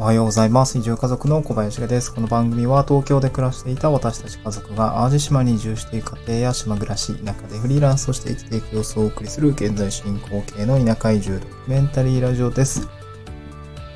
[0.00, 0.78] おはようございます。
[0.78, 2.14] 移住家族の小林です。
[2.14, 12.88] この番組は東京で暮らしていた私たち家族が淡路島に移住していく家庭や島暮らし、田舎でフリーランスとして生きていく様子をお送りする現在進行形の田舎移住ドキュメンタリーラジオです。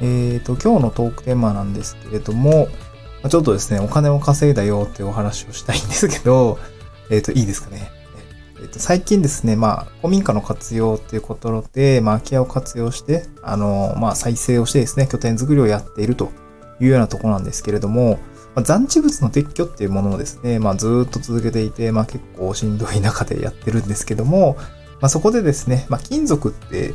[0.00, 2.66] えーと、今日のトークテーマなんですけれども、
[3.28, 6.58] ちょっとですね、お金を稼いだよっていうお話をしたいんですけど、
[7.10, 7.92] えーと、いいですかね？
[8.62, 16.30] えっと、最近ですね、まあ、古民家の活用っていうことで、まあ、空き家を活用して、あの、まあ、再生をしてですね、拠点作りをやっていると
[16.80, 18.20] いうようなところなんですけれども、
[18.54, 24.56] まあ、残地物の撤去っていうものをですね、まあ、ずっと続けていて、まあ、結構しんどい中でやってるんですけども、
[25.00, 26.94] まあ、そこでですね、まあ、金属って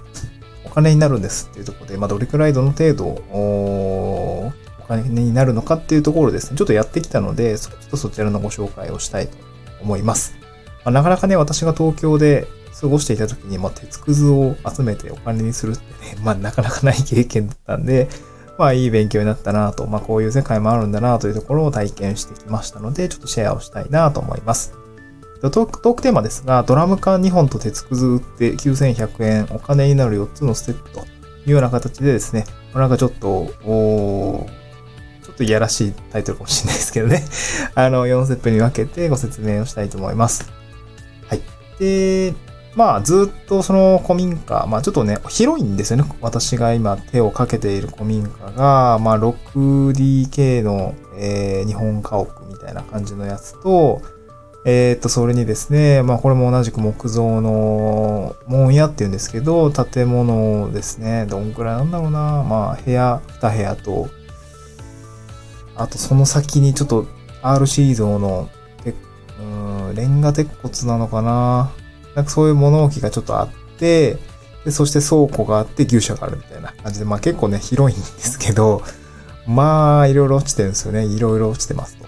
[0.64, 4.54] お金になるんですっていうところで、まあ、どれくらいどの程度、お
[4.88, 9.36] 金になるのかっていうところですね、ちょっとやってきたので、ちょっとそちらのご紹介をしたいと
[9.82, 10.47] 思います。
[10.88, 12.48] まあ、なかなかね、私が東京で
[12.80, 18.08] 過ごしていた時に、まあ、鉄くずを集めてお金にするってね、 まあ、なかなかない経験だったんで、
[18.58, 24.76] まあ、いい勉強になったなと、まあ、こういう世界もあるんだなというところを体験してきましたので、ちょっとシェアをしたいなと思います。
[25.42, 31.04] トークトークテーマですが、ドラム缶2本と鉄くず売って9100円、お金になる4つのステップとい
[31.48, 33.30] うような形でですね、なんかちょっと、
[33.66, 34.48] お
[35.22, 37.26] ちょっといやらしいタイトルかもしれないですけどね。
[37.76, 40.57] あの、4ステップに分けてご説明をしたいと思います。
[41.80, 42.34] で、
[42.76, 46.10] まあずっとその古民家、まあちょっとね、広いんですよね。
[46.22, 54.02] 私が今手をかけている古民家が、まあ 6DK の、えー、日本家屋みたいな感じのやつと、
[54.70, 64.10] えっ、と、それにですね、まあこれも同じく木造の門屋って言うんですけど、建物ですね、どんくらいなんだろうな、まあ部屋、2部屋と、
[65.76, 67.08] あとその先にちょっと
[67.44, 68.50] RC 像の、
[69.98, 71.72] レンガ鉄骨なのかな
[72.16, 74.18] なんかそういう物置がちょっとあって、
[74.64, 78.82] で、そして倉庫があって牛舎があるみたいな感じで、まあ結構ね、広いんですけど、
[79.48, 81.06] まあ、いろいろ落ちてるんですよね。
[81.06, 82.06] いろいろ落ちてますと。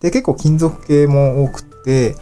[0.00, 2.16] で、結構金属系も多くて、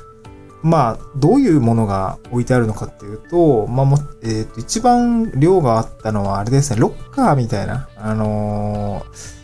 [0.62, 9.41] まあ、どういうものが置いてあるのかっていうと、まあも、えっ、ー、と、一番量があったのはあれですね、ロッカーみたいな、あのー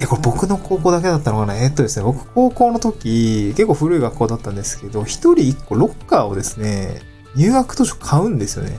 [0.00, 1.56] え、これ僕の高校だけだったのかな？
[1.56, 7.02] えっとですね、僕高校の時、結構古い学校だったんですけど、一人一個ロッカーをですね、
[7.34, 8.78] 入学当初買うんですよね。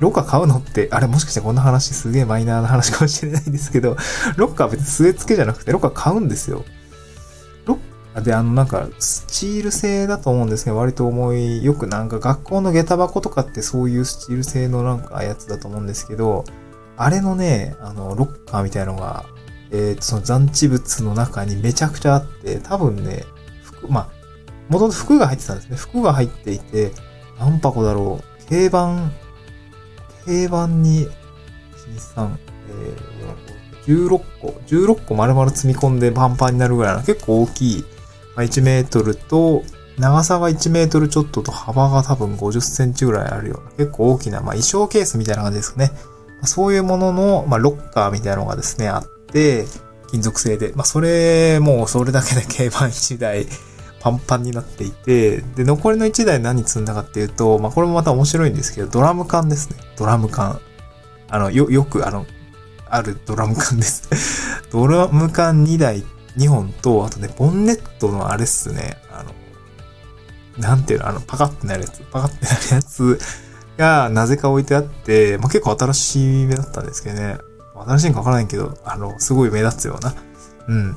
[0.00, 3.96] ロッカー買うのって、あれもしかしてこんな話すげえマイナーな話かもしれないんですけど、
[4.36, 6.64] ロッカー別に据え付けじゃなくて、ロッカー買うんですよ。
[7.64, 7.78] ロッ
[8.14, 10.72] カーで、あのなんか、スチール製だと思うんですね。
[10.72, 11.64] 割と重い。
[11.64, 16.44] よくなんか学校の下駄箱とかってそういうスチール製のなんかやつだと思うんですけど、
[16.96, 19.24] あれのね、あの、ロッカーみたいのが
[19.74, 23.24] えっ、ー、その残地物の中にめちゃくちゃあって、多分ね、
[23.64, 24.08] 服、まあ、
[24.68, 25.76] もともと服が入ってたんですね。
[25.76, 26.92] 服が入っていて、
[27.40, 28.48] 何箱だろう。
[28.48, 29.12] 軽バン、
[30.24, 32.36] 軽バンに、1、2、3、
[32.70, 37.84] えー、16個、16個丸々積み込んでパンパンになるぐらいの結構大きい、
[38.36, 39.64] まあ、1メートルと、
[39.98, 45.90] 長さが1メートルちょっとと幅が多分50センチぐらいあるような結構大きな、まあ、衣装ケースみたいな感じですかね。
[46.42, 49.13] そういうものの、まあ、ロッカーみたいなのがですね、あっ、
[50.10, 50.72] 金属製で。
[50.74, 53.46] まあ、それ、もうそれだけで軽バン1台
[54.04, 59.78] パンパンになっていて、で、残りの1台何積んだかっていうと、まあ、これもまた面白いんですけど、ドラム缶ですね。
[59.96, 60.60] ドラム缶。
[61.30, 62.26] あの、よ、よく、あの、
[62.86, 64.10] あるドラム缶です
[64.70, 66.04] ドラム缶2台、
[66.36, 68.98] 2本と、あとね、ボンネットのあれっすね。
[69.10, 69.32] あの、
[70.62, 73.18] なんていうの、あの、パカってなるやつ、パカってなるやつ
[73.78, 77.38] が、なぜか置いてあって、まあ、結構新しい目だったんですけどね。
[77.84, 80.14] 新しいのかわからないけど、あの、すごい目立つような、
[80.68, 80.96] うん、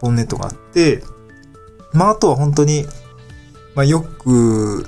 [0.00, 1.02] ボンネットがあって、
[1.92, 2.86] まあ、あとは本当に、
[3.74, 4.86] まあ、よく、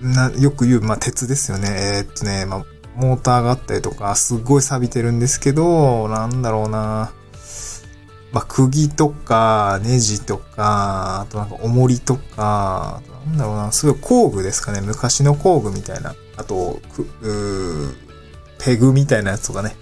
[0.00, 1.68] な、よく言う、まあ、鉄ですよね。
[1.70, 2.64] えー、っとね、まあ、
[2.96, 7.12] モーターがあったりとか、すっごい錆びてるんですけど、なんだろうな。
[8.32, 14.80] まあ、釘とか、ネジとか、あとなんか重りとか、なんだろうな、すごい工具ですかね。
[14.80, 16.14] 昔の工具みたいな。
[16.36, 17.94] あと、く、う
[18.58, 19.76] ペグみたいなやつとかね。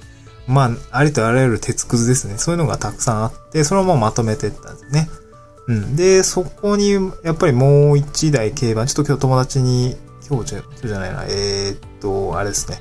[0.47, 2.39] まあ、ありとあらゆる鉄くずですね。
[2.39, 5.09] そういうのがたくさんあって、それをもうまとめていったんですね。
[5.67, 5.97] うん。
[5.97, 6.91] で、そこに、
[7.25, 9.97] やっぱりもう一台競馬、ちょっと今日友達に、
[10.29, 12.81] 今日じゃ、今日じゃないな、えー、っと、あれですね。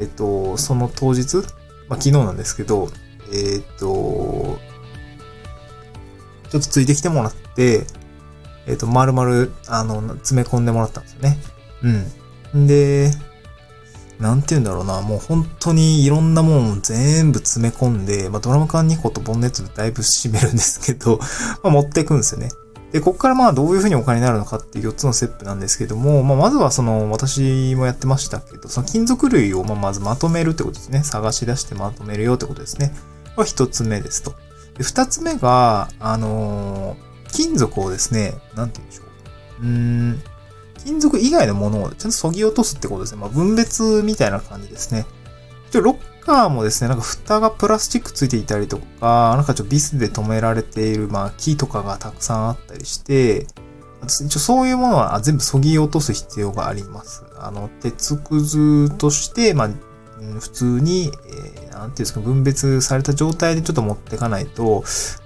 [0.00, 1.36] えっと、その当日、
[1.88, 2.88] まあ昨日なんですけど、
[3.32, 4.58] えー、っと、
[6.50, 7.86] ちょっとついてきてもらって、
[8.66, 11.38] えっと、丸々、あの、詰め込んでもらったんですよね。
[12.54, 12.66] うん。
[12.66, 13.10] で、
[14.20, 21.18] なんて言うんだろうな、もう本当にいろんなもん全部詰め込んで、まあ、ドラム缶2個とボンネットでだいぶ締めるんですけど、
[21.62, 22.50] まあ、持っていくんですよね。
[22.92, 31.02] で、ここからまあどういうふうにお金になるのかっていう4つのステップなんですけども、まあまずはその私もやってましたけど、その金属類をままずまとめるってことですね。
[31.04, 32.94] 探し出してまとめるよってことですね。
[33.36, 34.34] これ1つ目ですと。
[34.78, 39.02] で、2つ目が、あのー、金属をですね、なんて言うんでしょ
[39.60, 39.62] う。
[39.64, 40.22] うーん、
[40.84, 43.20] 金属以外のものをちゃんと削ぎ落とすってことですね。
[43.20, 45.06] まあ分別みたいな感じですね。
[45.74, 53.46] ロッカーもですね、なんか蓋がプラスチックついていたりとか、なんかちょっとビスで止められている、まあ木とかがたくさんあったりして、
[54.06, 57.24] 一応そういうものは全部削ぎ落とす必要があります。
[57.38, 59.70] あの、鉄くずとして、まあ、
[60.40, 64.82] 普通に、えー、なんていうんですか、分別された状態でちょっと持ってかないと、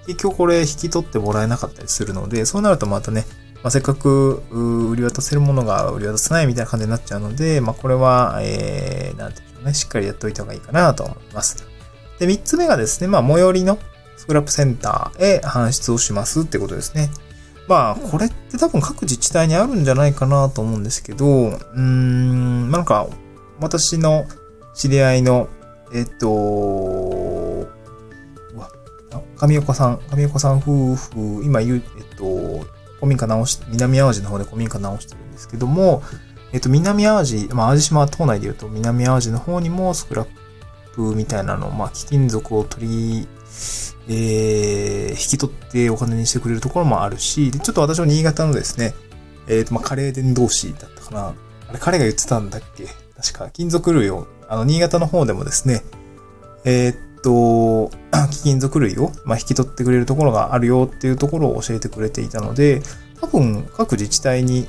[0.07, 3.27] 結局これ引き取ってもらえなかったりするので、そうなるとまたね、
[3.62, 11.64] まあ、せっかく売り渡せるものが売り渡せないみたいな感じになっちゃうので、まあ、これは、えー、なんていうんでしょうね、しっかりやっておいた方がいいかなと思います。
[12.19, 13.79] で、三つ目がですね、まあ、最寄りの
[14.17, 17.11] スクラップセンターへ搬出をしますってことですね。
[17.69, 23.06] まあ、これって多分各自治体にあるんじゃないかなと思うんですけど、うーん、なんか、
[23.61, 24.26] 私の
[24.75, 25.49] 知り合いの、
[25.94, 27.70] えっと、
[29.37, 32.65] 神岡さん、神岡さん夫婦、今言う、えっと、
[33.03, 36.05] 古民家直し、南淡路の方で古民家直してるんですけども、
[36.53, 40.29] えっと、南淡路、まあ、淡路島島内で言うと、南淡路の方にもスクラッ
[40.95, 43.29] プみたいなの、まあ、貴金属を取り、
[44.09, 48.95] えー、引き取ってお金にしてくれるところもあるし、でちょっと私は新潟のですね、
[49.49, 51.35] えっ、ー、と、まあ、カレー伝同士だったかな。
[51.71, 52.87] あれ、彼が言ってたんだっけ？
[53.17, 55.83] 確か、金属類を、あの、新潟の方でもですね、
[56.65, 57.91] えー、っと、
[58.31, 62.82] 貴金属類を、まあ、引き取ってくれるところがあるよっていうところを教えてくれていたので、
[63.20, 64.69] 多分各自治体に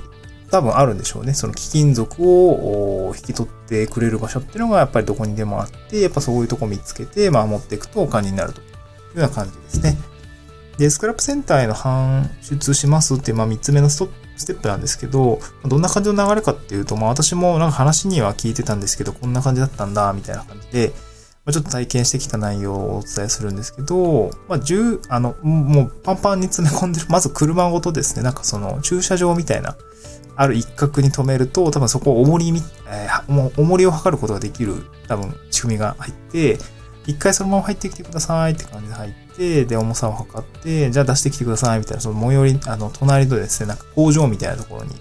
[0.52, 1.34] 多分あるんでしょうね。
[1.34, 8.72] その貴金属を引き取ってくれる場所っていうのがやっぱりどこにでもあって、やっぱそういうとこ見つけて、まあ持っていくとお金になるというよ
[9.16, 9.98] うな感じですね。
[10.78, 14.08] で、スクラップセンターへの搬出しますっていう、まあ3つ目のス
[14.46, 20.94] テップなんですけど、どんな感じの流れかっていうと、まあ私もなんか話には聞いてたんですけど、こんな感じだったんだ、みたいな感じで、
[21.46, 29.76] まあ、ちょっと体験してきた内容をお伝えするんですけど、まあ、10、あの、もうパンパンに詰め込んでる、まず車ごとですね、なんかその駐車場みたいな、
[30.36, 32.54] ある一角に止めると、多分そこを重り、
[32.88, 36.58] えー、重りを測ることができる、多分仕組みが入って、
[37.06, 44.96] 一回そのまま入ってきてくださいって感じで入って、で、重さを測って、じゃあ出してきてくださいみたいな、その最寄り、あの、隣のですね、なんか工場みたいなところに、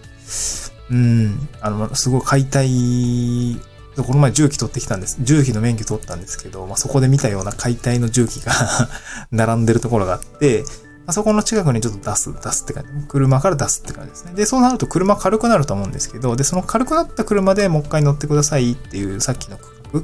[0.90, 3.60] うん、あの、すごい解体
[3.96, 5.18] この前重機取ってきたんです。
[5.20, 8.52] 重機の免許取ったんですけど、まあ、そこで見たような解体の重機が
[9.30, 10.64] 並んでるところがあって、
[11.04, 13.06] まあ、そこの近くにちょっと出す、出すって感じ。
[13.08, 14.32] 車から出すって感じですね。
[14.34, 20.02] で、そうなると車軽くなると思うんですけど、で、その軽くなった車でもう一回乗ってくださいっていうさっきの区画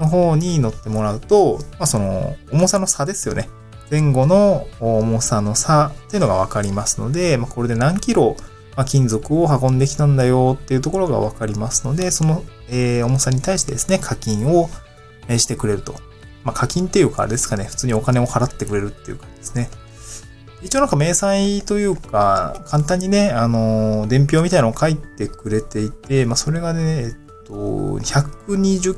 [0.00, 3.48] の方に乗ってもらうと、まあ、その重さの差ですよね。
[3.90, 8.36] 前後の重さの差っていうのがわかりますので、まあ、これで何キロ
[8.76, 14.68] まあ、金属を運んできたんだよっていうところがわかりますので、その、えー、重さに対してですね、課金を
[15.28, 15.94] してくれると。
[16.44, 19.70] まあ、課金っていうか、あれですかね、普通にお金を払ってくれるっていう感じですね。
[20.62, 28.96] 一応なんか明細というか、簡単にね、あの、伝票みたいなのを書いてくれていて、まあ、それがね、えっと、120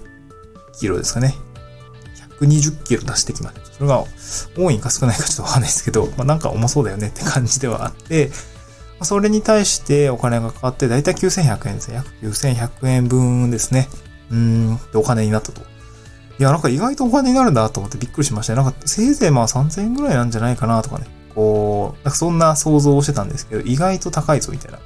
[0.79, 1.35] キロですかね。
[2.41, 3.73] 120キロ出してきました。
[3.73, 4.05] それが
[4.57, 8.31] 多いんか少ないかちょっとわかんないですけど、まあ、なんか重そうだよねって感じではあって、
[9.04, 11.96] それに対してお金がかかって、だいたい9100円ですね。
[11.96, 13.88] 約9100円分ですね。
[14.30, 15.61] うーん、お金になったと。
[15.62, 18.62] いや、なんか意外とお金になるんだと思ってびっくりしましたね。
[18.62, 21.06] なんか、せいぜいまあ3000円ぐらいなんじゃないかなとかね。
[21.35, 24.78] こう、なんかそんな想像をしてたんですけど、意外と高いぞみたいな。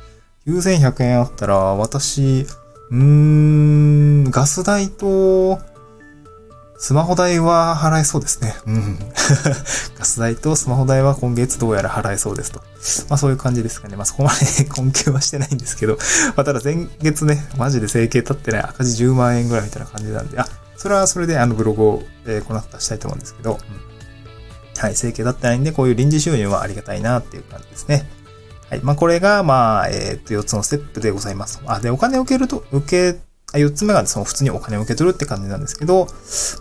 [0.46, 2.46] 9100円あったら、私、
[2.90, 5.58] うーん、ガス代と、
[6.78, 8.54] スマホ代は払えそうですね。
[8.66, 8.98] うん。
[9.98, 12.60] ガス代とスマホ代は今月どうやら払えそうですと。
[13.08, 13.96] まあそういう感じですかね。
[13.96, 15.96] まあそこまで 困窮はしてないんですけど、
[16.36, 28.06] まあただ前月ね、マジで整形立ってない赤字10万円ぐらいみたいな感じなんで、あ、それはそれであのブログを、えー、この後出したいと思うんですけど、うん、はい、整形立ってないんで、こういう臨時収入はありがたいなっていう感じですね。
[28.68, 28.80] はい。
[28.82, 31.60] まあこれが、まあ、えっ、と、4つのステップでございます。
[31.66, 33.18] あ、で、お金を受けると、受け
[33.56, 36.04] 4つ目がその普通にお金を受け取るって感じなんですけど、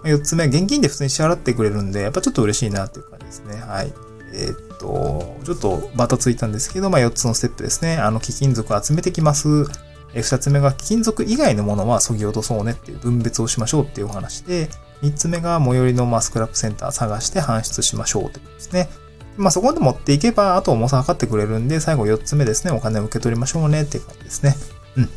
[0.03, 3.55] 4つ目、現金で普通に支払ってくれるんで、やっぱちょっと嬉しいなっていう感じですね。
[3.57, 3.93] はい。
[4.33, 7.97] えー、っと、ちょっとバタついたんですけど、まあ4つのステップですね。
[7.97, 9.65] あの、貴金属を集めてきます。
[10.13, 14.69] え2つ目が貴金属以外のものは削ぎ落とそうねっていう分別をしましょうっていうお話で、
[15.01, 18.89] 3つ目が最寄りのマスクラップセンター探して搬出しましょうってことですね。
[19.37, 24.55] まあそこで持っていけば、あと重さ測ってくれるんで、最後4つ目ですね、お金を受け取りましょうねっていう感じですね。
[24.97, 25.09] うん。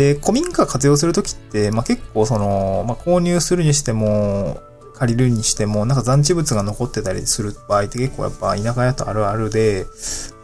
[0.00, 4.60] で、古民家活用するときって、まあ、結構その、まあ、購入するにしても、
[4.94, 9.86] 借りるにしても、なんか残地物が残ってたりする場合って結構やっぱ田舎やとあるあるで、う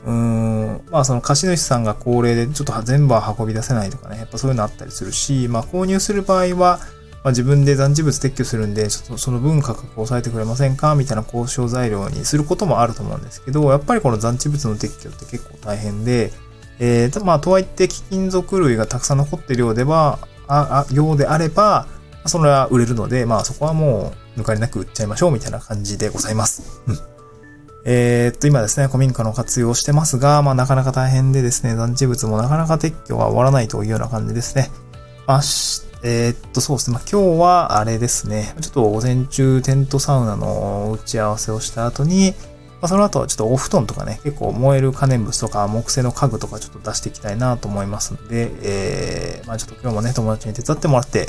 [0.06, 6.78] ーん、まあその貸主さんが高齢でちょっと全部は運び出せないとかね、やっぱそういうのあったりするし、まあ購入する場合は、
[7.22, 10.94] まあ、自分で残地物撤去するんで、ちょっとその分価格を抑えてくれませんか？
[10.94, 16.32] みたいな交渉材料にすることもあると思うんですけど、やっぱりこの残地物の撤去って結構大変で、
[16.78, 21.87] えー、まあ、とはいって貴金属類がたくさん残っているようでは、あ、あ、ようであれば、
[22.26, 26.83] それは売れるので、まあそこはもう抜かりなく売っちゃいましょうみたいな感じでございます。
[26.87, 26.99] うん。
[27.85, 34.71] えー、っと、今ですね、古民家の活用してますが、まあなかなか大変でですね、残地物もなかなか撤去が終わらないというような感じですね。
[35.26, 35.40] まあ、
[36.02, 36.95] えー、っと、そうですね。
[36.95, 38.54] まあ、今日はあれですね。
[38.61, 42.35] ちょっと午前中テントサウナの打ち合わせをした後に、
[42.80, 51.28] まあ、その後はちょっとお布団とかね、結構燃える可燃物とか木製の家具とかちょっと出していきたいなと思いますので、えー、まあちょっと今日もね、友達に手伝ってもらって、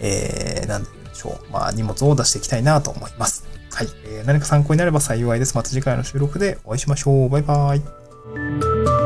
[0.00, 1.52] えー、なんでしょう。
[1.52, 3.46] まあ荷物を出していきたいなと思います。
[3.72, 3.88] はい。
[4.04, 5.54] えー、何か参考になれば幸いです。
[5.56, 7.28] また次回の収録でお会いしましょう。
[7.28, 8.97] バイバーイ。